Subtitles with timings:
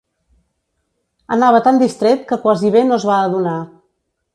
[1.37, 3.59] Anava tan distret que quasi bé no es va adonar